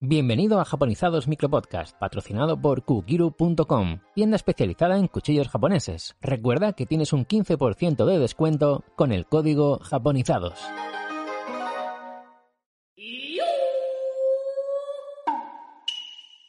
[0.00, 6.16] Bienvenido a Japonizados Micropodcast, patrocinado por Kukiru.com, tienda especializada en cuchillos japoneses.
[6.20, 10.60] Recuerda que tienes un 15% de descuento con el código Japonizados.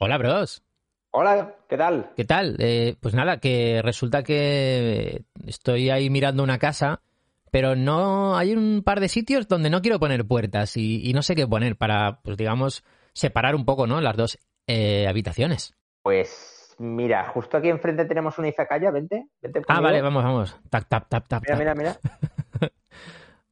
[0.01, 0.61] Hola, bros.
[1.11, 2.11] Hola, ¿qué tal?
[2.17, 2.57] ¿Qué tal?
[2.59, 7.01] Eh, pues nada, que resulta que estoy ahí mirando una casa,
[7.49, 11.21] pero no hay un par de sitios donde no quiero poner puertas y, y no
[11.21, 12.83] sé qué poner para, pues digamos,
[13.17, 13.99] separar un poco, ¿no?
[13.99, 15.73] Las dos eh, habitaciones.
[16.03, 20.57] Pues mira, justo aquí enfrente tenemos una izakaya, vente, vente Ah, vale, vamos, vamos.
[20.69, 21.43] Tap, tap, tap, tap.
[21.43, 21.77] Mira, tap.
[21.77, 21.97] mira,
[22.59, 22.69] mira.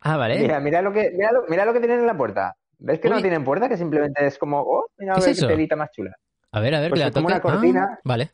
[0.07, 0.37] Ah, vale.
[0.37, 2.55] Mira, mira lo que, mira lo, mira lo que tienen en la puerta.
[2.77, 3.15] ¿Ves que Uy.
[3.15, 3.67] no tienen puerta?
[3.67, 6.15] Que simplemente es como, oh, mira ¿Qué es qué telita más chula.
[6.51, 7.33] A ver, a ver, Pues que la como toque.
[7.33, 7.87] una cortina.
[7.91, 8.31] Ah, vale.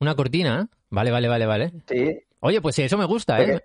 [0.00, 0.68] Una cortina.
[0.90, 1.72] Vale, vale, vale, vale.
[1.88, 2.20] Sí.
[2.40, 3.62] Oye, pues sí, eso me gusta, ¿eh?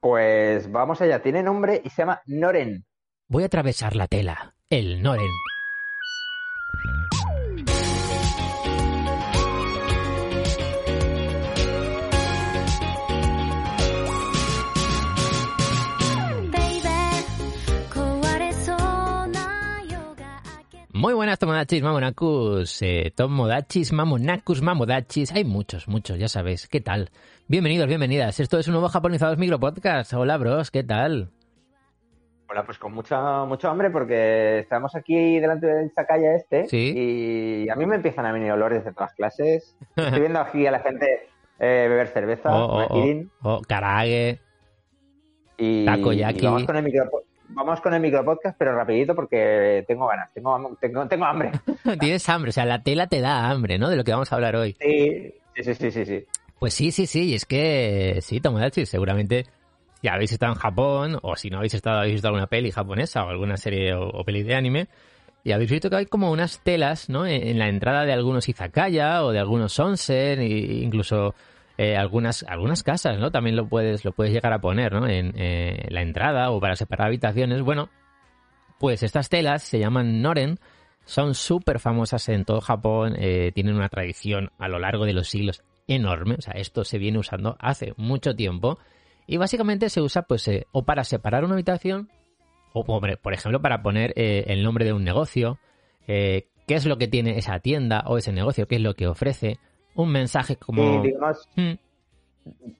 [0.00, 2.84] Pues vamos allá, tiene nombre y se llama Noren.
[3.28, 4.52] Voy a atravesar la tela.
[4.68, 5.30] El Noren.
[21.02, 27.10] Muy buenas tomodachis, mamonacus, eh, tomodachis, mamonacus, mamodachis, hay muchos, muchos, ya sabéis, ¿qué tal?
[27.48, 31.32] Bienvenidos, bienvenidas, esto es un nuevo Japonizados Micropodcast, hola bros, ¿qué tal?
[32.48, 36.94] Hola, pues con mucha, mucho hambre porque estamos aquí delante del izakaya este Sí.
[36.96, 39.76] y a mí me empiezan a venir olores de todas clases.
[39.96, 43.24] Estoy viendo aquí a la gente eh, beber cerveza, Oh, oh, oh,
[43.56, 44.38] oh, karage,
[45.58, 46.38] y, Takoyaki.
[46.38, 47.10] y vamos con el micro
[47.54, 51.52] vamos con el micropodcast pero rapidito porque tengo ganas tengo tengo, tengo hambre
[52.00, 53.88] tienes hambre, o sea, la tela te da hambre, ¿no?
[53.88, 54.76] De lo que vamos a hablar hoy.
[54.80, 56.24] sí sí sí sí sí
[56.58, 59.46] Pues sí, sí, sí, y es que sí, Tomodachi, seguramente
[60.02, 63.24] ya habéis estado en Japón, o si no habéis estado, habéis visto alguna peli japonesa
[63.24, 64.88] o alguna serie o, o peli de anime,
[65.44, 67.26] y habéis visto que hay como unas telas, ¿no?
[67.26, 70.46] En, en la entrada de algunos izakaya o de algunos onsen, e
[70.82, 71.34] incluso
[71.78, 73.30] eh, algunas, algunas casas, ¿no?
[73.30, 75.08] También lo puedes, lo puedes llegar a poner, ¿no?
[75.08, 77.62] En eh, la entrada o para separar habitaciones.
[77.62, 77.88] Bueno,
[78.78, 80.58] pues estas telas se llaman Noren,
[81.04, 85.28] son súper famosas en todo Japón, eh, tienen una tradición a lo largo de los
[85.28, 88.78] siglos enorme, o sea, esto se viene usando hace mucho tiempo
[89.26, 92.08] y básicamente se usa pues o para separar una habitación
[92.72, 95.58] o hombre, por ejemplo para poner el nombre de un negocio,
[96.06, 99.58] qué es lo que tiene esa tienda o ese negocio, qué es lo que ofrece,
[99.94, 100.82] un mensaje como...
[100.82, 101.72] y digamos Hmm,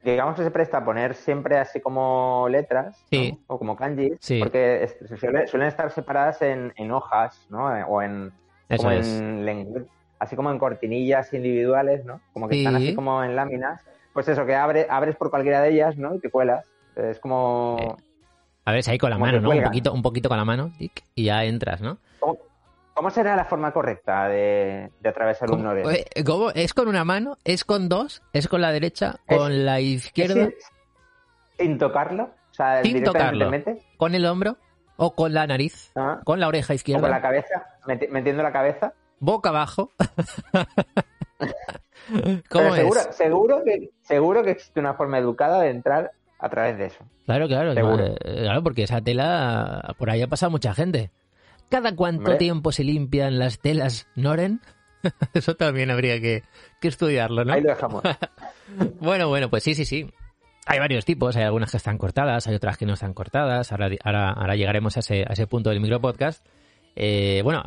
[0.05, 3.19] digamos que se presta a poner siempre así como letras ¿no?
[3.19, 3.39] Sí.
[3.47, 4.39] o como kanjis Sí.
[4.41, 8.33] porque es- se suele- suelen estar separadas en, en hojas no Eh, o en
[8.77, 12.87] como en así como en cortinillas individuales no como que están Sí.
[12.89, 13.81] así como en láminas
[14.13, 16.65] pues eso que abre, abres por cualquiera de ellas no y te cuelas
[16.97, 17.95] es como Eh,
[18.65, 19.51] A ver, ahí con la Como mano, ¿no?
[19.51, 21.99] Un poquito, un poquito con la mano y ya entras, ¿no?
[22.21, 22.37] ¿Cómo,
[22.95, 26.51] cómo será la forma correcta de, de atravesar un eh, cómo?
[26.51, 27.37] ¿Es con una mano?
[27.45, 28.23] ¿Es con dos?
[28.33, 29.17] ¿Es con la derecha?
[29.27, 30.43] Es- ¿Con la izquierda?
[30.45, 30.55] ¿Es
[31.59, 32.25] sin tocarlo?
[32.25, 33.51] O sea, Sin tocarlo.
[33.97, 34.57] ¿Con el hombro?
[34.97, 35.91] ¿O con la nariz?
[35.97, 36.21] ¿ah?
[36.25, 37.01] ¿Con la oreja o izquierda?
[37.03, 38.93] con la cabeza, meti- metiendo la cabeza.
[39.21, 39.91] ¿Boca abajo?
[41.39, 43.17] Pero ¿Cómo seguro, es?
[43.17, 47.05] seguro que seguro que existe una forma educada de entrar a través de eso.
[47.25, 48.15] Claro, claro, Seguro.
[48.21, 51.11] claro, porque esa tela, por ahí ha pasado mucha gente.
[51.73, 52.37] ¿Cada cuánto Hombre.
[52.37, 54.61] tiempo se limpian las telas Noren?
[55.33, 56.43] Eso también habría que,
[56.83, 57.55] que estudiarlo, ¿no?
[57.55, 58.03] Ahí lo dejamos.
[59.01, 60.11] Bueno, bueno, pues sí, sí, sí.
[60.67, 63.73] Hay varios tipos, hay algunas que están cortadas, hay otras que no están cortadas.
[63.73, 66.47] Ahora, ahora, ahora llegaremos a ese, a ese punto del micropodcast.
[66.95, 67.63] Eh, bueno,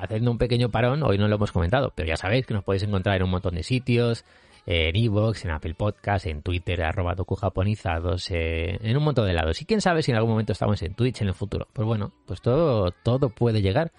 [0.00, 2.84] haciendo un pequeño parón, hoy no lo hemos comentado, pero ya sabéis que nos podéis
[2.84, 4.24] encontrar en un montón de sitios,
[4.70, 9.62] en Evox, en Apple Podcast, en Twitter, arroba docujaponizados, eh, en un montón de lados.
[9.62, 11.68] Y quién sabe si en algún momento estamos en Twitch en el futuro.
[11.72, 13.92] Pues bueno, pues todo, todo puede llegar.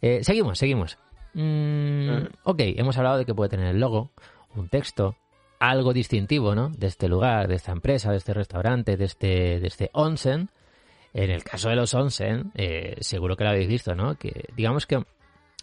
[0.00, 0.96] Eh, seguimos, seguimos.
[1.34, 4.12] Mm, ok, hemos hablado de que puede tener el logo,
[4.54, 5.16] un texto,
[5.58, 6.68] algo distintivo, ¿no?
[6.70, 10.50] De este lugar, de esta empresa, de este restaurante, de este, de este onsen.
[11.14, 14.14] En el caso de los onsen, eh, seguro que lo habéis visto, ¿no?
[14.14, 15.04] Que digamos que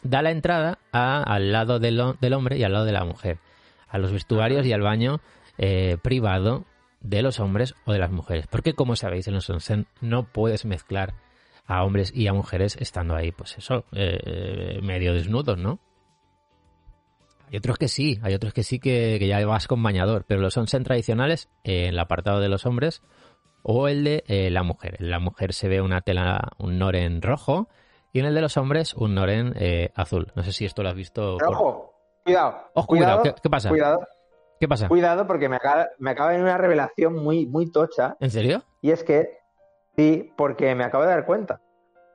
[0.04, 3.40] da la entrada a- al lado del, del hombre y al lado de la mujer,
[3.90, 5.20] a los vestuarios y al baño
[5.58, 6.66] eh, privado
[7.02, 8.48] de los hombres o de las mujeres.
[8.48, 11.14] Porque como sabéis, en los onsen no puedes mezclar
[11.66, 15.80] a hombres y a mujeres estando ahí, pues eso, eh, medio desnudos, ¿no?
[17.50, 20.40] Hay otros que sí, hay otros que sí que, que ya vas con bañador, pero
[20.40, 23.02] los onsen tradicionales, eh, en el apartado de los hombres,
[23.64, 24.98] o el de eh, la mujer.
[25.00, 27.68] En la mujer se ve una tela, un noren rojo,
[28.14, 30.32] y en el de los hombres, un noren eh, azul.
[30.36, 31.38] No sé si esto lo has visto.
[31.38, 31.89] por- Ojo,
[32.30, 32.58] cuidado.
[32.74, 33.70] Ojo, cuidado, ¿qué- qué pasa?
[33.70, 34.00] Cuidado,
[34.60, 34.88] ¿Qué pasa?
[34.88, 38.16] cuidado, porque me acaba, me acaba de venir una revelación muy, muy tocha.
[38.20, 38.64] ¿En serio?
[38.82, 39.38] Y es que,
[39.96, 41.62] sí, porque me acabo de dar cuenta.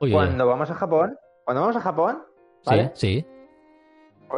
[0.01, 2.23] Uy, uy, Cuando vamos a Japón, cuando vamos a Japón,
[2.67, 3.27] Sí, sí,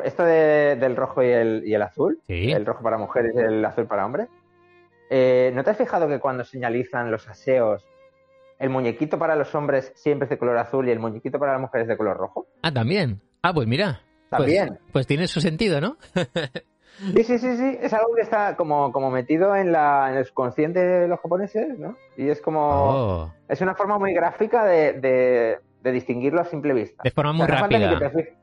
[0.05, 2.51] Esto de- del rojo y el, y el azul, sí.
[2.53, 4.29] el rojo para mujeres y el azul para hombres.
[5.11, 7.87] eh, ¿No te has fijado que cuando señalizan los aseos,
[8.59, 11.61] el muñequito para los hombres siempre es de color azul y el muñequito para las
[11.61, 12.47] mujeres es de color rojo?
[12.63, 13.23] Ah, también.
[13.43, 14.01] Ah, pues mira.
[14.31, 14.79] Pues- También.
[14.93, 15.97] Pues, tiene su sentido, ¿no?
[17.15, 17.79] Sí, sí, sí, sí.
[17.83, 21.79] Es algo que está como, como metido en, la, en el subconsciente de los japoneses,
[21.79, 21.95] ¿no?
[22.17, 22.61] Y es como.
[22.71, 27.03] Oh, Es una forma muy gráfica de, de- de distinguirlo a simple vista.
[27.05, 27.79] de forma O muy sea, no rápida.
[27.91, 28.35] Ni que, te fijes,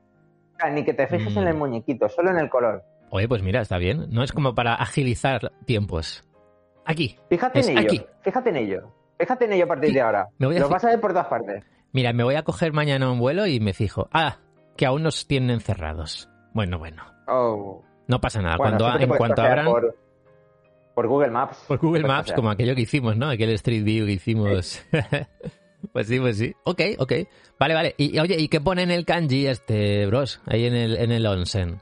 [0.54, 1.40] o sea, ni que te fijes Mm.
[1.40, 2.84] en el muñequito, solo en el color.
[3.10, 4.06] Oye, pues mira, está bien.
[4.12, 6.24] No es como para agilizar tiempos.
[6.86, 7.18] Aquí.
[7.30, 7.88] Fíjate Es en ello.
[7.88, 8.06] aquí.
[8.22, 8.94] Fíjate en ello.
[9.18, 10.28] Fíjate en ello a partir Sí, de ahora.
[10.38, 11.64] me voy a Lo vas a ver por todas partes.
[11.92, 14.10] Mira, me voy a coger mañana un vuelo y me fijo.
[14.14, 14.38] Ah,
[14.76, 16.30] que aún nos tienen cerrados.
[16.54, 17.04] Bueno, bueno.
[17.28, 17.84] Oh.
[18.08, 18.58] No pasa nada.
[18.58, 19.66] Bueno, cuando, en cuanto abran.
[19.66, 19.96] Por,
[20.94, 21.66] por Google Maps.
[21.68, 23.30] Por Google Maps, como aquello que hicimos, ¿no?
[23.30, 24.84] Aquel Street View que hicimos.
[25.94, 26.54] pues sí, pues sí.
[26.64, 27.14] Ok, ok.
[27.60, 27.96] Vale, vale.
[27.98, 30.42] Y oye, ¿y qué pone en el kanji este, bros?
[30.46, 31.82] Ahí en el, en el onsen.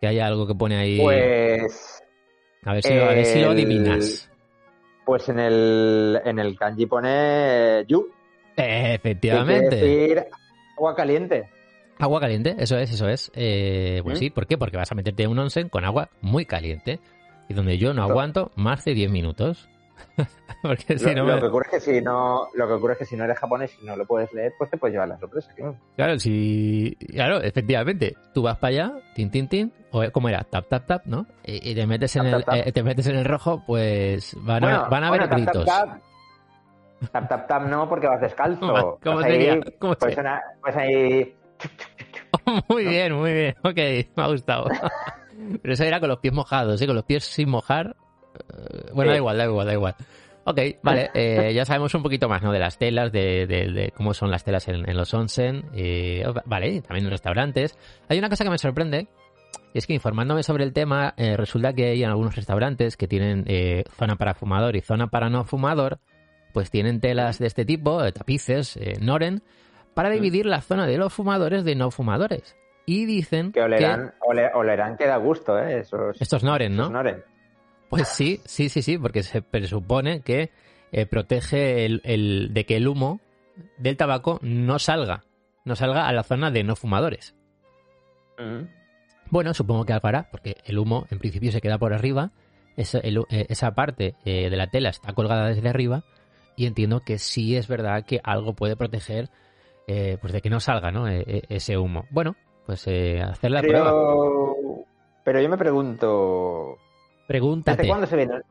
[0.00, 1.00] Que haya algo que pone ahí.
[1.00, 2.02] Pues.
[2.64, 4.30] a, ver si lo, a ver si lo adivinas.
[5.04, 8.08] Pues en el, en el kanji pone Yu.
[8.56, 9.68] Eh, que efectivamente.
[9.68, 10.24] quiere decir
[10.76, 11.50] agua caliente.
[12.02, 13.30] Agua caliente, eso es, eso es.
[13.34, 14.18] Eh, pues ¿Mm?
[14.18, 14.58] sí, ¿por qué?
[14.58, 16.98] Porque vas a meterte en un onsen con agua muy caliente.
[17.48, 19.68] Y donde yo no aguanto más de 10 minutos.
[20.62, 22.98] Porque si lo, no lo que ocurre es que si no, lo que ocurre es
[23.00, 25.18] que si no eres japonés y no lo puedes leer, pues te puedes llevar la
[25.18, 25.52] sorpresa.
[25.54, 25.76] claro.
[25.96, 26.96] Claro, si.
[27.08, 28.16] Claro, efectivamente.
[28.34, 29.72] Tú vas para allá, tin, tin, tin.
[29.92, 30.42] O ¿cómo era?
[30.44, 31.26] Tap, tap, tap, ¿no?
[31.44, 32.66] Y, y te metes en el, tap, tap.
[32.66, 35.38] eh, te metes en el rojo, pues van a, Bueno, van a bueno, haber tap,
[35.38, 35.66] gritos.
[35.66, 36.00] Tap, tap.
[37.12, 38.98] Tap, tap, tap, no, porque vas descalzo.
[39.02, 39.52] ¿Cómo Vas sería?
[39.54, 40.20] ahí, ¿Cómo pues, sería?
[40.32, 41.36] una- pues ahí.
[42.68, 43.54] muy bien, muy bien.
[43.62, 44.64] Ok, me ha gustado.
[45.62, 46.86] Pero eso era con los pies mojados, ¿eh?
[46.86, 47.96] Con los pies sin mojar.
[48.34, 49.94] eh, Bueno, da igual, da igual, da igual.
[50.44, 52.52] Ok, vale, eh, ya sabemos un poquito más, ¿no?
[52.52, 55.64] De las telas, de, de- de cómo son las telas en, en los onsen.
[55.74, 57.76] eh, vale, también en restaurantes.
[58.08, 59.08] Hay una cosa que me sorprende,
[59.74, 63.08] y es que informándome sobre el tema, eh, resulta que hay en algunos restaurantes que
[63.08, 65.98] tienen eh, zona para fumador y zona para no fumador,
[66.52, 69.42] pues tienen telas de este tipo, tapices, noren,
[69.94, 72.56] para dividir la zona de los fumadores de no fumadores.
[72.86, 75.80] Y dicen Que olerán, ole- olerán que da gusto, ¿eh?
[75.80, 76.90] Esos, estos noren, ¿no?
[76.90, 77.22] noren.
[77.88, 80.50] Pues sí, sí, sí, sí, porque se presupone que
[80.90, 83.20] eh, protege el, el- de que el humo
[83.78, 85.24] del tabaco no salga,
[85.64, 87.34] no salga a la zona de no fumadores.
[88.38, 88.64] Mm.
[89.30, 92.30] Bueno, supongo que algo hará, porque el humo en principio se queda por arriba,
[92.76, 96.02] esa, el- eh, esa parte eh, de la tela está colgada desde arriba
[96.56, 99.28] y entiendo que sí es verdad que algo puede proteger
[99.86, 101.06] eh, pues de que no salga ¿no?
[101.08, 102.06] Eh, eh, ese humo.
[102.10, 102.34] Bueno,
[102.66, 103.92] pues eh, hacer la prueba.
[105.24, 106.76] Pero, yo me pregunto,
[107.28, 107.76] Pregúntate.
[107.78, 108.42] ¿desde cuándo se vienen,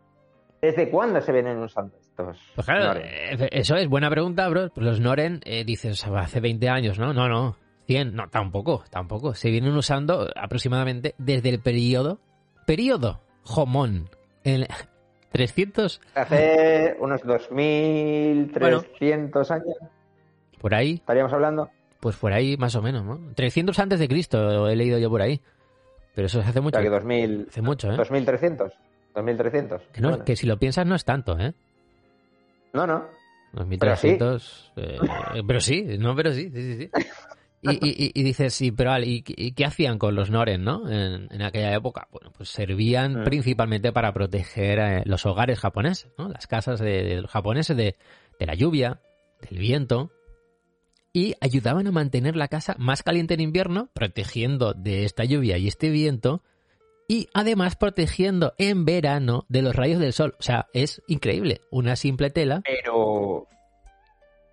[0.62, 3.04] desde cuándo se vienen usando estos Pues claro, noren?
[3.06, 4.70] eh, eso es buena pregunta, bro.
[4.74, 7.14] Pues los Noren, eh, dices, hace 20 años, ¿no?
[7.14, 7.58] No, no.
[7.88, 9.34] 100, no, tampoco, tampoco.
[9.34, 12.20] Se vienen usando aproximadamente desde el periodo,
[12.66, 14.08] periodo Jomón,
[14.46, 14.66] en
[15.32, 19.76] 300, Hace unos 2.300 años
[20.62, 21.70] por ahí, estaríamos hablando.
[22.00, 23.20] pues por ahí más o menos, ¿no?
[23.36, 25.42] 300 antes de Cristo he leído yo por ahí.
[26.16, 26.76] Pero eso se hace O mucho.
[26.76, 27.96] sea, que 2000, Hace mucho, ¿eh?
[27.98, 28.72] 2300.
[29.16, 29.82] 2300.
[29.92, 30.26] Que, no- Bueno.
[30.26, 31.54] que si lo piensas no es tanto, ¿eh?
[32.74, 33.06] No, no.
[33.54, 34.72] 2300.
[34.78, 35.00] eh,
[35.46, 36.78] pero sí, no, pero sí, sí, sí.
[36.78, 37.08] sí.
[37.64, 37.70] Y,
[38.06, 40.90] y- y dices, sí, pero Al, ¿y, y qué hacían con los Noren, no?
[40.90, 42.08] En, en aquella época.
[42.12, 43.24] Bueno, pues servían Mm.
[43.24, 46.28] principalmente para proteger eh, los hogares japoneses, ¿no?
[46.28, 47.96] Las casas de, de los japoneses de,
[48.40, 49.00] de la lluvia,
[49.48, 50.10] del viento.
[51.14, 55.68] Y ayudaban a mantener la casa más caliente en invierno, protegiendo de esta lluvia y
[55.68, 56.42] este viento.
[57.08, 60.36] Y además protegiendo en verano de los rayos del sol.
[60.40, 61.62] O sea, es increíble.
[61.70, 63.48] Una simple tela Pero.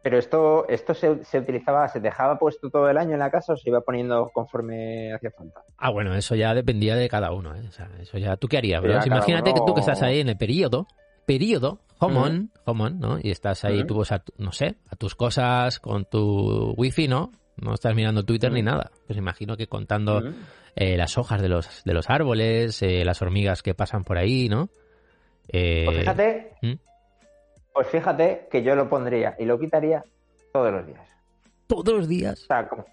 [0.02, 3.52] Pero esto, esto se, se utilizaba, se dejaba puesto todo el año en la casa
[3.52, 5.62] o se iba poniendo conforme hacía falta.
[5.76, 7.62] Ah, bueno, eso ya dependía de cada uno, ¿eh?
[7.68, 8.36] O sea, eso ya...
[8.36, 8.98] ¿Tú qué harías, bro?
[9.04, 10.86] Imagínate que tú que estás ahí en el periodo,
[11.28, 13.18] periodo, homon, homon, ¿no?
[13.22, 17.06] Y estás ahí, tú vas a, tu- no sé, a tus cosas con tu wifi,
[17.06, 17.32] ¿no?
[17.58, 18.90] No estás mirando Twitter ni nada.
[19.06, 20.22] Pues imagino que contando
[20.74, 24.48] eh, las hojas de los, de los árboles, eh, las hormigas que pasan por ahí,
[24.48, 24.70] ¿no?
[25.48, 26.72] Eh, Pues fíjate, ¿Mm?
[27.74, 30.02] pues fíjate que yo lo pondría y lo quitaría
[30.52, 31.06] todos los días.
[31.66, 32.42] Todos los días.
[32.44, 32.86] O sea, como,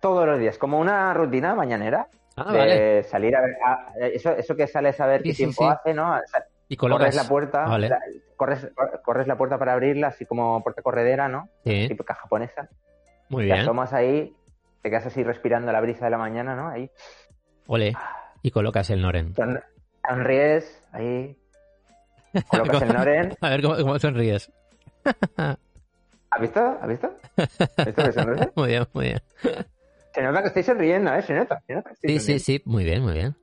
[0.00, 2.06] todos los días, como una rutina mañanera.
[2.36, 3.02] Ah, de vale.
[3.04, 5.68] salir a ver, a- eso, eso que sales a ver Sí, qué sí, tiempo sí.
[5.70, 6.12] hace, ¿no?
[6.12, 7.90] O sea, Y corres la puerta, Vale.
[7.90, 8.00] la-
[8.36, 8.66] corres,
[9.04, 11.50] corres la puerta para abrirla, así como puerta corredera, ¿no?
[11.66, 12.66] Sí, Típica japonesa.
[13.28, 13.60] muy Te bien.
[13.60, 14.34] asomas ahí,
[14.80, 16.68] te quedas así respirando la brisa de la mañana, ¿no?
[16.68, 16.90] Ahí.
[17.66, 17.94] Ole.
[18.40, 19.34] Y colocas el Noren.
[19.34, 19.60] Son-
[20.08, 21.36] sonríes, ahí.
[22.48, 23.34] Colocas el Noren.
[23.42, 24.50] A ver cómo, cómo sonríes.
[25.36, 26.78] ¿Has visto?
[26.80, 27.14] ¿Has visto?
[27.36, 28.50] ¿Has visto que sonríe?
[28.56, 29.20] Muy bien, muy bien.
[30.14, 31.20] Se nota que estoy sonriendo, ¿eh?
[31.20, 31.90] Se nota, se nota.
[32.00, 32.62] Sí, sí, sí.
[32.64, 33.36] Muy bien, muy bien.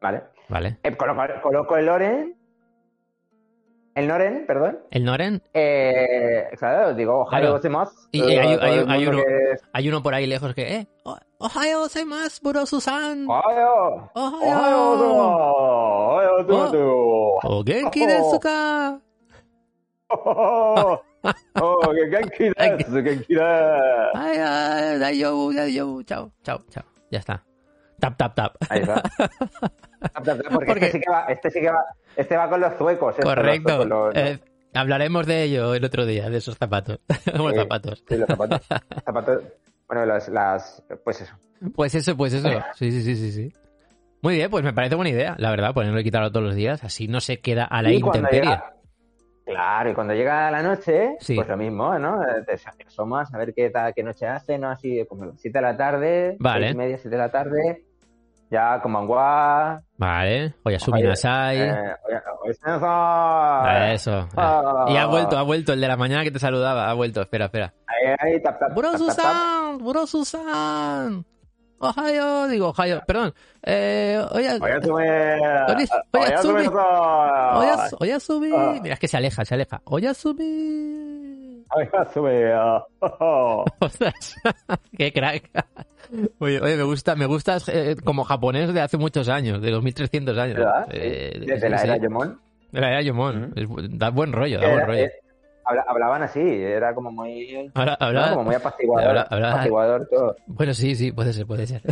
[0.00, 0.22] Vale.
[0.48, 0.78] Vale.
[0.82, 2.36] Eh, coloco, coloco el Noren.
[3.94, 4.78] El Noren, perdón.
[4.90, 7.52] El Noren, Eh, claro, digo, Claro.
[7.52, 7.88] gozemos.
[8.12, 10.76] Y, hay- hay- hay mundo uno- que- hay uno por ahí lejos que...
[10.76, 13.26] Eh, oh, Ohio gozaimasu, bro Susan.
[13.26, 14.10] Ohio.
[16.46, 16.82] Tú, tú.
[17.42, 19.00] O genki desu ka?
[20.10, 21.00] Oh,
[21.60, 24.12] oh, que genki desu, genki desu.
[24.14, 26.02] Ay, ay, daiyou, daiyou.
[26.04, 26.84] Chao, chao, chao.
[27.10, 27.42] Ya está.
[27.98, 28.52] Tap, tap, tap.
[28.68, 29.02] Ahí está.
[30.00, 31.84] Porque, Porque- Este, sí que va, este sí que va,
[32.16, 33.10] este va con los zuecos.
[33.12, 33.84] este, Correcto.
[33.84, 34.38] los zuecos, los- Eh,
[34.74, 37.00] hablaremos de ello el otro día, de esos zapatos.
[37.34, 38.04] Los zapatos.
[38.08, 38.60] sí, los zapatos.
[39.04, 39.42] zapatos
[39.88, 41.34] bueno, las, las, pues eso.
[41.74, 42.48] Pues eso, pues eso.
[42.74, 43.52] Sí, sí, sí, sí, sí.
[44.20, 46.82] Muy bien, pues me parece buena idea, la verdad, ponerlo y quitarlo todos los días,
[46.82, 48.40] así no se queda a la Y intemperie.
[48.40, 48.74] llega-
[49.44, 51.36] claro, y cuando llega la noche, Sí.
[51.36, 52.20] pues lo mismo, ¿no?
[52.22, 54.70] Eh, Te asomas a ver qué, tal, qué noche hace, ¿no?
[54.70, 56.70] Así como a las 7 de la tarde, Vale.
[56.70, 57.84] y media, 7 de la tarde,
[58.50, 59.82] ya con mangua.
[59.98, 61.60] Vale, Oyasumi Oye, Nasai.
[61.60, 61.96] Eh.
[63.94, 64.28] Eso.
[64.36, 64.86] Ah.
[64.88, 67.46] Y ha vuelto, ha vuelto, el de la mañana que te saludaba, ha vuelto, espera,
[67.46, 67.74] espera.
[67.86, 68.96] Ahí, ahí, tap, tap, ¡Bro.
[68.98, 69.78] Susan!
[69.78, 71.24] ¡Bro Susan!
[71.78, 73.34] Ohio, digo, Ohio, perdón.
[73.62, 75.34] Eh, oye, Oye, sube.
[75.34, 76.64] Oye, Oye, sube.
[76.64, 76.78] sube.
[76.78, 78.50] oye, Oyasumi.
[78.54, 78.78] Ah.
[78.82, 79.82] Mira, es que se aleja, se aleja.
[79.84, 81.05] Oyasumi.
[83.80, 84.36] Ostras,
[84.96, 85.50] qué crack.
[86.38, 90.38] Oye, oye, me gusta, me gusta eh, como japonés de hace muchos años, de 2300
[90.38, 90.56] años.
[90.58, 90.86] ¿Verdad?
[90.92, 92.40] Eh, Desde la era Yomon.
[92.72, 93.52] De la era Yomon.
[93.56, 93.98] Mm.
[93.98, 95.04] Da buen rollo, da buen rollo.
[95.04, 95.12] eh,
[95.64, 97.70] habla- hablaban así, era como muy.
[97.74, 99.26] Ahora, no, ahora, como muy apaciguador.
[99.30, 100.36] habla- apaciguador todo.
[100.46, 101.82] bueno, sí, sí, puede ser, puede ser.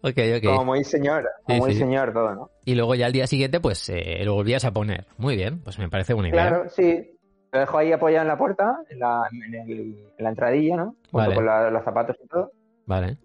[0.00, 0.44] ok, ok.
[0.44, 1.28] Como muy señor.
[1.44, 1.78] Como Sí, muy sí.
[1.80, 2.50] señor todo, ¿no?
[2.64, 5.04] Y luego ya al día siguiente, pues eh, lo volvías a poner.
[5.18, 6.48] Muy bien, pues me parece buena idea.
[6.48, 7.08] Claro, sí.
[7.52, 9.70] Lo dejo ahí apoyado en la puerta, en la, en el-
[10.16, 10.96] en la entradilla, ¿no?
[11.12, 11.34] Vale.
[11.34, 12.50] con la- los zapatos y todo.
[12.86, 13.18] Vale.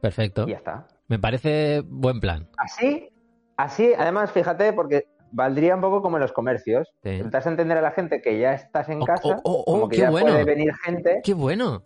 [0.00, 0.44] Perfecto.
[0.46, 0.86] Y ya está.
[1.08, 2.48] Me parece buen plan.
[2.58, 3.08] Así,
[3.56, 6.88] así, además, fíjate, porque valdría un poco como en los comercios.
[7.02, 7.20] Sí.
[7.32, 9.88] A entender a la gente que ya estás en Oh, casa, oh, oh, oh, como
[9.88, 10.28] que qué ya bueno.
[10.28, 11.20] puede venir gente.
[11.24, 11.82] ¡Qué bueno!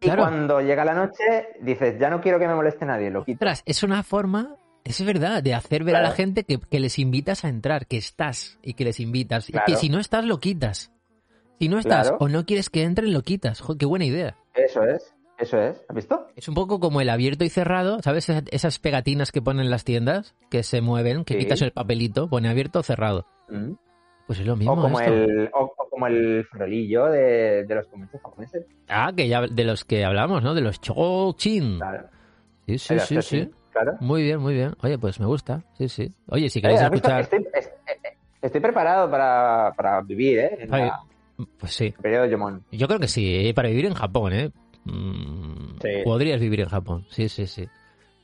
[0.00, 0.22] Y Claro.
[0.22, 3.36] cuando llega la noche, dices, ya no quiero que me moleste nadie, lo quito.
[3.36, 6.98] Ostras, es una forma, es verdad, de hacer ver a la gente que, que les
[6.98, 9.48] invitas a entrar, que estás y que les invitas.
[9.50, 10.92] Y que si no estás, lo quitas.
[11.58, 12.16] Si no estás Claro.
[12.24, 13.60] o no quieres que entren, lo quitas.
[13.60, 14.36] Jo, qué buena idea.
[14.54, 15.84] Eso es, eso es.
[15.88, 16.26] ¿Has visto?
[16.34, 18.28] Es un poco como el abierto y cerrado, ¿sabes?
[18.50, 21.40] Esas- pegatinas que ponen en las tiendas, que se mueven, que Sí.
[21.40, 23.26] quitas el papelito, pone abierto o cerrado.
[23.50, 23.72] Mm.
[24.26, 25.12] Pues es lo mismo O como, esto.
[25.12, 28.64] el, o, o como el farolillo de, de los comercios japoneses.
[28.88, 30.54] Ah, que ya de los que hablamos, ¿no?
[30.54, 31.76] De los chochin.
[31.78, 32.08] Claro.
[32.66, 33.50] Sí, sí, sí, sí.
[33.72, 33.96] Claro.
[34.00, 34.74] Muy bien, muy bien.
[34.82, 35.62] Oye, pues me gusta.
[35.78, 36.12] Sí, sí.
[36.28, 37.08] Oye, si Eh, queréis ¿has visto?
[37.08, 37.20] escuchar...
[37.22, 40.58] Estoy, es- eh, eh, estoy preparado para, para vivir, ¿eh?
[40.60, 41.00] En la-
[41.58, 41.86] Pues sí.
[41.86, 42.64] el periodo de Yomon.
[42.72, 43.54] Yo creo que sí, ¿eh?
[43.54, 44.50] para vivir en Japón, ¿eh?
[44.84, 45.88] Mm, Sí.
[46.04, 47.66] Podrías vivir en Japón, sí, sí, sí.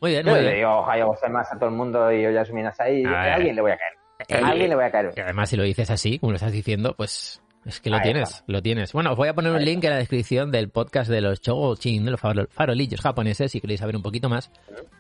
[0.01, 0.57] Muy bien, Yo muy le bien.
[0.57, 0.83] digo,
[1.31, 3.03] más a todo el mundo y yo ya asumí ahí.
[3.05, 3.93] A A alguien le voy a caer.
[4.29, 5.13] Eh, A alguien le voy a caer.
[5.17, 8.03] Y además, si lo dices así, como lo estás diciendo, pues es que lo Ahí
[8.05, 8.45] tienes, está.
[8.47, 8.93] lo tienes.
[8.93, 12.05] Bueno, os voy a poner un link en la descripción del podcast de los Chogochin,
[12.05, 14.51] de los faro- farolillos japoneses, si queréis saber un poquito más.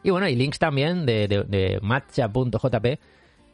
[0.02, 2.98] Y bueno, y links también de, de, de matcha.jp,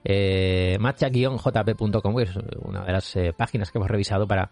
[0.04, 2.30] eh, matcha-jp.com, que es
[2.62, 4.50] una de las eh, páginas que hemos revisado para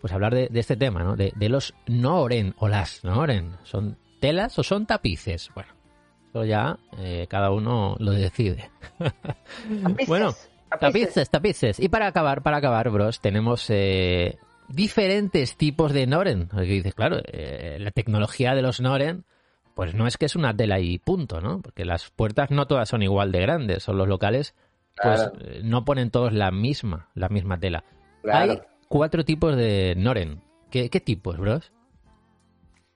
[0.00, 1.14] pues hablar de, de este tema, ¿no?
[1.16, 3.56] De, los nooren o las nooren.
[3.64, 5.50] ¿Son telas o son tapices?
[5.54, 5.70] Bueno,
[6.30, 8.70] eso ya eh, cada uno lo decide.
[10.06, 10.34] Bueno,
[10.78, 11.30] tapices.
[11.30, 11.80] Tapices.
[11.80, 16.48] Y para acabar, para acabar, bros, tenemos eh, diferentes tipos de Noren.
[16.48, 19.24] Que dices, claro, eh, la tecnología de los Noren,
[19.74, 21.60] pues no es que es una tela y punto, ¿no?
[21.60, 24.54] Porque las puertas no todas son igual de grandes, son los locales,
[25.02, 25.32] pues Claro.
[25.40, 27.84] eh, no ponen todos la misma, la misma tela.
[28.22, 28.52] Claro.
[28.52, 30.42] Hay cuatro tipos de Noren.
[30.70, 31.72] ¿Qué, qué tipos, bros?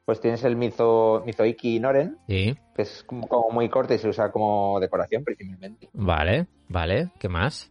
[0.04, 4.08] Pues tienes el Mizo, Mizoiki Noren, Sí, que es como, como muy corto y se
[4.08, 5.88] usa como decoración principalmente.
[5.94, 7.10] vale, vale.
[7.18, 7.70] ¿Qué más?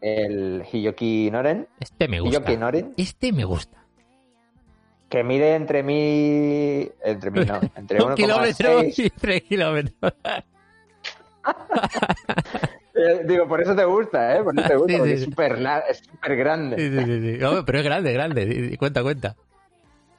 [0.00, 2.38] El Hiyoki Noren, Este me gusta.
[2.38, 3.78] Hiyoki Noren, Este me gusta.
[5.08, 6.88] que mide entre mí...
[7.04, 9.04] Entre mí no, entre Un kilómetro 1,6...
[9.06, 10.12] y tres kilómetros.
[12.94, 14.42] Eh, digo, por eso te gusta, ¿eh?
[14.44, 15.24] Por eso te gusta, Sí, porque sí, es
[16.04, 16.76] súper grande.
[16.76, 17.04] Sí, sí,
[17.38, 17.42] sí.
[17.44, 18.76] Hombre, pero es grande, grande.
[18.78, 19.34] Cuenta, cuenta.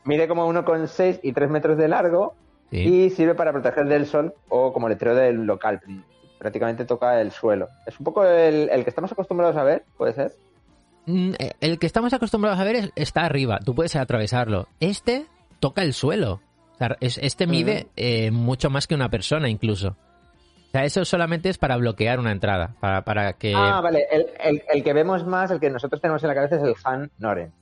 [0.05, 2.35] Mide como 1,6 y 3 metros de largo
[2.71, 5.81] Y sirve para proteger del sol o como letrero del local.
[6.39, 7.69] Prácticamente toca el suelo.
[7.85, 10.33] Es un poco el, que estamos acostumbrados a ver, ¿puede ser?
[11.05, 14.67] Mm, eh, el que estamos acostumbrados a ver está arriba, tú puedes atravesarlo.
[14.79, 15.25] Este
[15.59, 16.41] toca el suelo.
[16.99, 19.89] este mide eh, mucho más que una persona incluso.
[19.89, 23.53] O sea, eso solamente es para bloquear una entrada, para, para que...
[23.55, 24.07] Ah, vale.
[24.11, 26.73] El, el, el, que vemos más, el que nosotros tenemos en la cabeza es el
[26.83, 27.53] Han Noren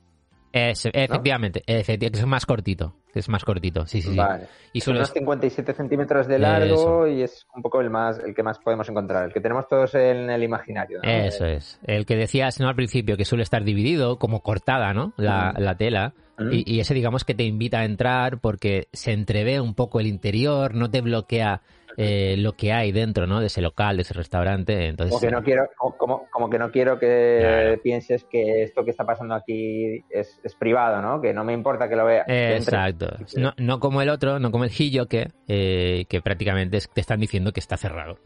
[0.52, 4.46] efectivamente, efectivamente, es más cortito, es más cortito, sí, sí, vale.
[4.72, 8.42] Y son unos 57 centímetros de largo y es un poco el más, el que
[8.42, 11.00] más podemos encontrar, el que tenemos todos en el imaginario.
[11.02, 15.12] Eso es, el que decías no al principio que suele estar dividido, como cortada, ¿no?
[15.16, 16.14] La, la tela.
[16.50, 20.06] Y, y, ese digamos que te invita a entrar porque se entrevé un poco el
[20.06, 21.60] interior, no te bloquea
[21.96, 23.40] eh, lo que hay dentro, ¿no?
[23.40, 24.88] De ese local, de ese restaurante.
[24.88, 28.90] Entonces, como que no quiero, como, como que no quiero que pienses que esto que
[28.90, 31.20] está pasando aquí es, privado, ¿no?
[31.20, 32.26] Que no me importa que lo veas.
[32.28, 33.16] exacto.
[33.36, 37.20] No, no, como el otro, no como el Hillo que, eh, que prácticamente te están
[37.20, 38.18] diciendo que está cerrado.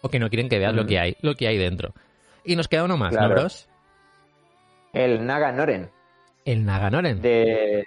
[0.00, 1.92] O que no quieren que veas lo que hay, lo que hay dentro.
[2.44, 3.68] Y nos queda uno más, ¿no, bros?
[4.92, 5.90] El Naganoren.
[6.44, 7.22] El Naganoren.
[7.22, 7.86] De,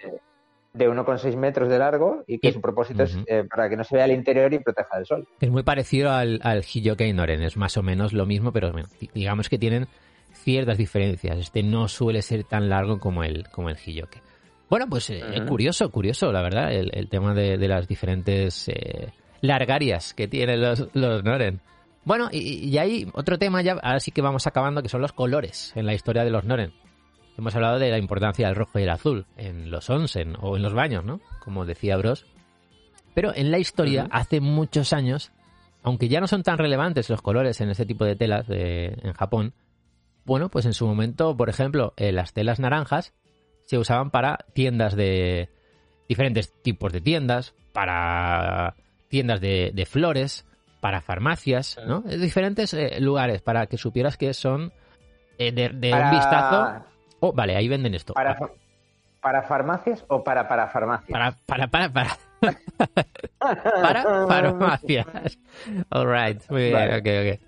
[0.75, 3.95] de 1,6 metros de largo y que su propósito es eh, para que no se
[3.95, 5.27] vea el interior y proteja del sol.
[5.39, 8.73] Es muy parecido al, al Hijokei Noren, es más o menos lo mismo, pero
[9.13, 9.87] digamos que tienen
[10.33, 11.37] ciertas diferencias.
[11.37, 14.21] Este no suele ser tan largo como el, como el Hiyoke.
[14.69, 20.13] Bueno, pues es eh, curioso, curioso, la verdad, el, tema de, las diferentes eh, largarias
[20.13, 21.61] que tienen los, los Noren.
[22.03, 25.13] Bueno, y, y hay otro tema ya, ahora sí que vamos acabando, que son los
[25.13, 26.73] colores en la historia de los Noren.
[27.37, 30.63] Hemos hablado de la importancia del rojo y el azul en los onsen o en
[30.63, 31.19] los baños, ¿no?
[31.39, 32.25] Como decía Bros.
[33.13, 35.31] Pero en la historia, hace muchos años,
[35.83, 39.53] aunque ya no son tan relevantes los colores en ese tipo de telas en Japón,
[40.25, 43.13] bueno, pues en su momento, por ejemplo, eh, las telas naranjas
[43.65, 45.49] se usaban para tiendas de
[46.09, 48.75] diferentes tipos de tiendas, para
[49.07, 50.45] tiendas de, flores,
[50.81, 52.01] para farmacias, ¿no?
[52.01, 54.73] Diferentes eh, lugares para que supieras que son
[55.37, 56.85] eh, de, un vistazo
[57.27, 58.13] Oh, vale, ahí venden esto.
[58.13, 58.37] Para,
[59.19, 61.09] para farmacias o para para farmacias.
[61.09, 62.17] Para para para para.
[63.81, 65.07] para farmacias.
[65.89, 66.39] All right.
[66.51, 67.39] Muy bien, ok, ok.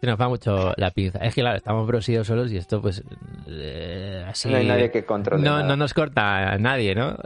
[0.00, 1.18] Se nos va mucho la pinza.
[1.18, 3.02] Es que claro, estamos brosidos solos y esto pues
[3.46, 4.48] eh, así...
[4.48, 7.18] No hay nadie que controle No, no nos corta a nadie, ¿no?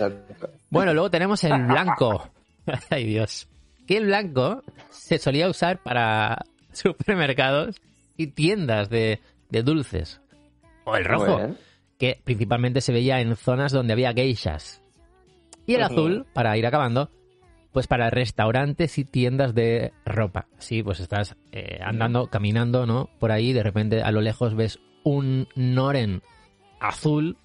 [0.70, 2.30] bueno, luego tenemos el blanco.
[2.90, 3.48] Ay Dios.
[3.88, 7.80] Que el blanco se solía usar para supermercados
[8.16, 9.18] y tiendas de,
[9.50, 10.21] de dulces
[10.84, 11.40] o el rojo,
[11.98, 14.82] que principalmente se veía en zonas donde había geishas.
[15.66, 17.10] Y el azul, para ir acabando,
[17.72, 20.46] pues para restaurantes y tiendas de ropa.
[20.58, 23.08] Sí, pues estás eh, andando, caminando, ¿no?
[23.18, 26.22] Por ahí, de repente a lo lejos ves un Noren
[26.80, 27.36] azul.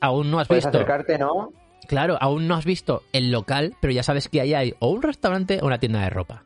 [0.00, 0.78] Aún no has Puedes visto.
[0.78, 1.52] acercarte, ¿no?
[1.88, 5.02] Claro, aún no has visto el local, pero ya sabes que ahí hay o un
[5.02, 6.44] restaurante o una tienda de ropa.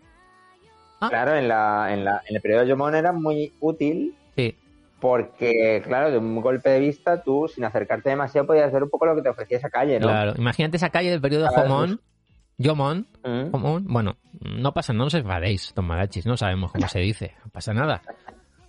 [1.00, 1.08] Ah.
[1.08, 4.54] Claro, en, la, en, la, en el periodo de Yomon era muy útil sí
[5.00, 9.06] porque, claro, de un golpe de vista, tú, sin acercarte demasiado, podías ver un poco
[9.06, 10.06] lo que te ofrecía esa calle, ¿no?
[10.06, 12.00] Claro, imagínate esa calle del periodo Jomón,
[12.60, 13.90] Yomon, mm.
[13.90, 18.02] bueno, no pasa, no os enfadéis, tomarachis, no sabemos cómo se dice, no pasa nada.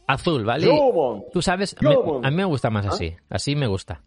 [0.07, 0.67] Azul, ¿vale?
[1.33, 3.35] Tú sabes, a mí me gusta más así, ¿Ah?
[3.35, 4.01] así me gusta.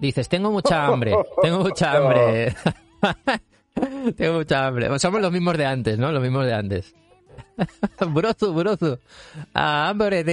[0.00, 2.52] Dices, tengo mucha hambre, tengo mucha hambre.
[4.16, 4.98] tengo mucha hambre.
[4.98, 6.10] Somos los mismos de antes, ¿no?
[6.10, 6.94] Los mismos de antes.
[8.08, 8.98] brozu, brozu.
[9.54, 10.24] Ah, hambre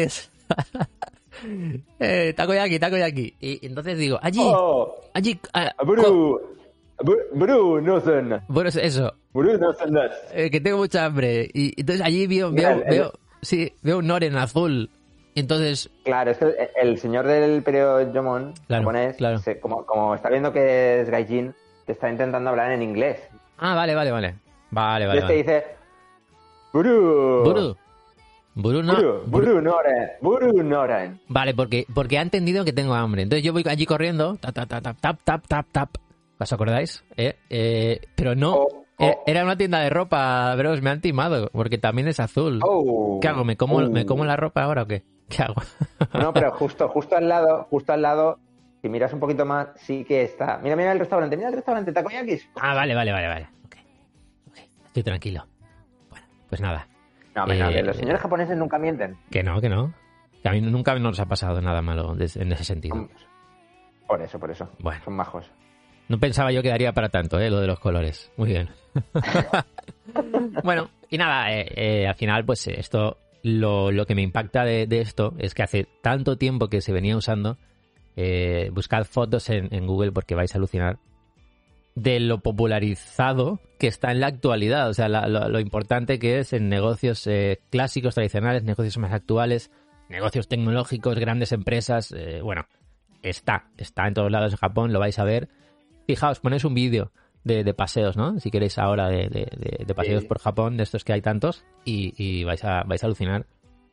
[1.99, 3.35] eh, takoyaki, takoyaki.
[3.39, 5.39] Y entonces digo, allí, oh, allí...
[5.81, 6.39] Uh,
[7.01, 8.41] Bru, Bru, no son.
[8.47, 9.13] Bueno, eso.
[9.33, 9.97] Bru, no son
[10.33, 11.49] eh, que tengo mucha hambre.
[11.53, 14.89] Y entonces allí veo, veo, veo, sí, veo un Noren azul.
[15.35, 15.89] Entonces...
[16.03, 19.39] Claro, es que el, señor del periodo Jomon, claro, japonés, claro.
[19.61, 21.53] como, como está viendo que es Gaijin,
[21.85, 23.21] te está intentando hablar en inglés.
[23.57, 24.35] Ah, vale, vale, vale.
[24.71, 25.19] Vale, vale.
[25.19, 25.63] Y este dice...
[28.61, 28.81] Bru.
[28.83, 29.23] Bru.
[29.25, 29.75] Bruno.
[30.21, 30.87] Bruno.
[31.29, 33.23] Vale, porque, porque ha entendido que tengo hambre.
[33.23, 35.89] Entonces yo voy allí corriendo, tap, tap, tap, tap, tap, tap, tap.
[36.39, 37.03] ¿Os acordáis?
[37.15, 38.55] Eh, eh, pero no.
[38.55, 39.23] Oh, eh, oh.
[39.25, 42.59] Era una tienda de ropa, bros, me han timado, porque también es azul.
[42.63, 43.45] Oh, ¿Qué hago?
[43.45, 45.03] ¿Me como, ¿Me como la ropa ahora o qué?
[45.29, 45.61] ¿Qué hago?
[46.13, 48.39] no, pero justo, justo al lado, justo al lado,
[48.81, 50.59] si miras un poquito más, sí que está.
[50.61, 52.49] Mira, mira el restaurante, mira el restaurante, Takoyakis.
[52.55, 53.49] Ah, vale, vale, vale, vale.
[53.67, 53.83] Okay.
[54.87, 55.45] Estoy tranquilo.
[56.09, 56.88] Bueno, pues nada.
[57.35, 59.17] No, los eh, señores japoneses nunca mienten.
[59.29, 59.93] Que no, que no.
[60.41, 63.07] Que a mí nunca nos ha pasado nada malo en ese sentido.
[64.07, 64.69] Por eso, por eso.
[64.79, 65.01] Bueno.
[65.03, 65.51] Son majos.
[66.07, 67.49] No pensaba yo que daría para tanto, ¿eh?
[67.49, 68.31] Lo de los colores.
[68.35, 68.69] Muy bien.
[70.63, 74.87] bueno, y nada, eh, eh, al final, pues esto, lo, lo que me impacta de,
[74.89, 77.57] esto es que hace tanto tiempo que se venía usando.
[78.71, 80.97] buscad fotos en, en Google porque vais a alucinar
[81.95, 84.89] de lo popularizado que está en la actualidad.
[84.89, 89.13] O sea, la- lo, lo importante que es en negocios eh, clásicos, tradicionales, negocios más
[89.13, 89.71] actuales,
[90.09, 92.11] negocios tecnológicos, grandes empresas.
[92.15, 92.65] eh, bueno,
[93.21, 95.49] está, está en todos lados en Japón, lo vais a ver.
[96.07, 97.11] Fijaos, ponéis un vídeo
[97.43, 98.39] de, de paseos, ¿no?
[98.39, 100.27] Si queréis ahora de, de- de- de paseos Sí.
[100.27, 103.45] por Japón, de estos que hay tantos, y, y vais, a, vais a alucinar.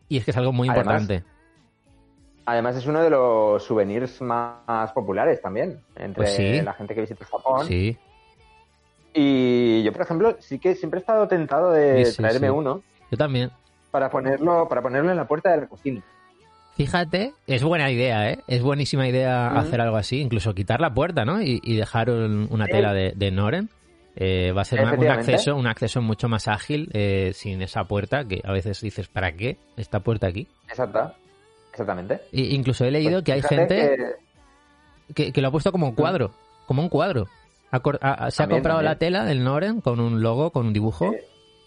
[0.08, 1.35] Y es que es algo muy Además, importante.
[2.46, 6.62] Además es uno de los souvenirs más populares también entre Pues sí.
[6.62, 7.66] la gente que visita Japón.
[7.66, 7.96] Sí,
[9.14, 12.82] Y yo, por ejemplo, sí que siempre he estado tentado de Sí, sí, traerme uno
[13.10, 13.50] yo también.
[13.90, 16.02] para ponerlo, para ponerlo en la puerta de la cocina.
[16.76, 18.40] Fíjate, es buena idea, ¿eh?
[18.46, 21.40] Es buenísima idea hacer algo así, incluso quitar la puerta, ¿no?
[21.40, 23.70] Y, y dejar un- una tela de, de Noren.
[24.14, 28.26] Eh, va a ser un acceso, un acceso mucho más ágil eh, sin esa puerta
[28.26, 30.46] que a veces dices, ¿para qué esta puerta aquí?
[30.68, 31.12] Exacto.
[31.76, 32.22] Exactamente.
[32.32, 33.96] Y incluso he leído Pues que hay gente
[35.06, 36.32] que- que, que lo ha puesto como un cuadro,
[36.66, 37.26] como un cuadro.
[37.70, 40.72] Ha ha- se ha También, comprado la tela del Noren con un logo, con un
[40.72, 41.14] dibujo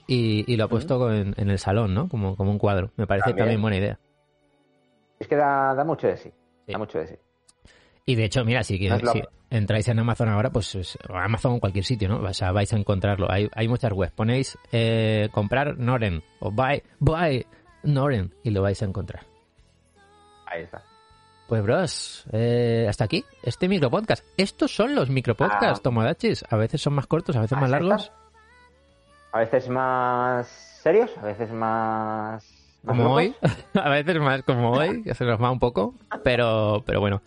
[0.07, 2.09] y, y lo ha puesto en, en el salón, ¿no?
[2.09, 2.91] Como, como un cuadro.
[2.97, 3.43] Me parece También.
[3.45, 3.99] también buena idea.
[5.19, 6.29] Es que da, da mucho de sí.
[6.65, 6.71] Sí.
[6.73, 7.15] Da mucho de sí.
[8.05, 8.97] Y de hecho, mira, si, No
[9.51, 12.19] entráis en Amazon ahora, pues Amazon o cualquier sitio, ¿no?
[12.21, 13.27] O sea, vais a encontrarlo.
[13.31, 14.11] Hay, hay muchas webs.
[14.13, 17.45] Ponéis eh, comprar Noren o buy, buy
[17.83, 19.28] Noren y lo vais a encontrar.
[20.51, 20.81] Ahí está.
[21.47, 24.23] Pues, bros, eh, hasta aquí este micropodcast.
[24.37, 25.83] Estos son los micropodcasts, Ah.
[25.83, 26.43] Tomodachis.
[26.49, 28.11] A veces son más cortos, a veces más Así largos.
[29.31, 32.43] A veces más serios, a veces más.
[32.83, 33.17] más Como locos.
[33.17, 33.35] hoy.
[33.73, 35.95] a veces más como hoy, que se nos va un poco.
[36.23, 37.21] Pero, pero bueno.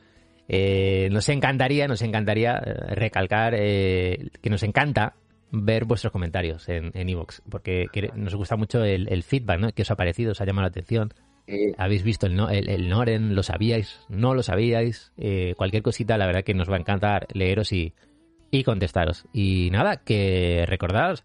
[0.49, 5.15] Eh, nos encantaría, nos encantaría eh, recalcar eh, que nos encanta
[5.51, 9.73] ver vuestros comentarios en en iVoox, porque nos gusta mucho el, el feedback, ¿no?
[9.73, 10.33] ¿Qué os ha parecido?
[10.33, 11.13] ¿Os ha llamado la atención?
[11.47, 11.73] Sí.
[11.77, 13.35] ¿Habéis visto el, el, Noren?
[13.35, 14.01] ¿Lo sabíais?
[14.09, 15.13] ¿No lo sabíais?
[15.17, 17.95] Eh, cualquier cosita, la verdad que nos va a encantar leeros y,
[18.51, 19.27] y contestaros.
[19.33, 21.25] Y nada, que recordaos,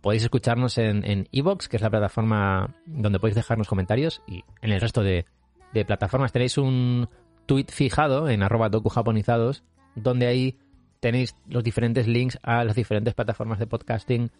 [0.00, 4.72] podéis escucharnos en en iVoox, que es la plataforma donde podéis dejarnos comentarios, y en
[4.72, 5.26] el resto de,
[5.72, 7.08] de plataformas tenéis un
[7.46, 10.58] tweet fijado en arroba docujaponizados, donde ahí
[11.00, 14.30] tenéis los diferentes links a las diferentes plataformas de podcasting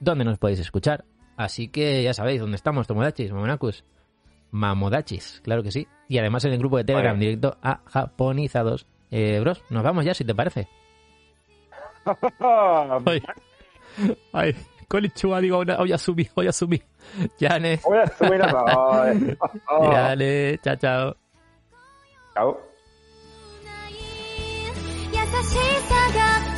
[0.00, 1.04] donde nos podéis escuchar.
[1.36, 3.84] Así que ya sabéis dónde estamos, Tomodachis, Mamonacus.
[4.51, 5.87] Mamodachis, claro que sí.
[6.07, 7.25] Y además en el grupo de Telegram Vale.
[7.25, 8.85] directo a japonizados.
[9.11, 10.67] Eh, bros, nos vamos ya, si te parece.
[12.39, 13.21] Ay,
[14.33, 14.55] ay,
[14.87, 16.81] konnichiwa, digo, hoy asumí, hoy asumí.
[17.39, 19.37] Yane, Voy a subir a- Ay.
[19.69, 19.91] Oh.
[19.91, 21.15] yane, chao, chao.
[22.33, 22.57] Chao.
[25.11, 25.55] 優し
[25.87, 26.48] さが